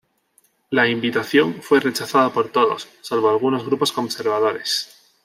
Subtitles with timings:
[0.71, 4.97] La invitación fue rechazada por todos, salvo algunos grupos conservadores.